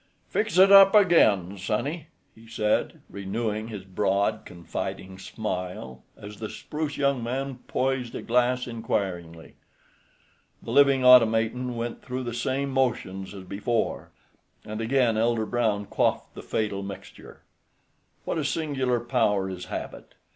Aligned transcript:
"Fix 0.29 0.57
it 0.57 0.71
up 0.71 0.95
again, 0.95 1.59
sonny," 1.59 2.07
he 2.33 2.47
said, 2.47 3.03
renewing 3.07 3.67
his 3.67 3.83
broad, 3.83 4.45
confiding 4.45 5.19
smile, 5.19 6.01
as 6.17 6.37
the 6.39 6.49
spruce 6.49 6.97
young 6.97 7.21
man 7.21 7.59
poised 7.67 8.15
a 8.15 8.23
glass 8.23 8.65
inquiringly. 8.65 9.57
The 10.63 10.71
living 10.71 11.05
automaton 11.05 11.75
went 11.75 12.01
through 12.01 12.23
the 12.23 12.33
same 12.33 12.71
motions 12.71 13.35
as 13.35 13.43
before, 13.43 14.09
and 14.65 14.81
again 14.81 15.17
Elder 15.17 15.45
Brown 15.45 15.85
quaffed 15.85 16.33
the 16.33 16.41
fatal 16.41 16.81
mixture. 16.81 17.43
What 18.25 18.39
a 18.39 18.43
singular 18.43 18.99
power 18.99 19.51
is 19.51 19.65
habit! 19.65 20.15